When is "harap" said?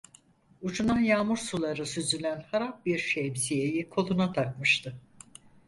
2.51-2.85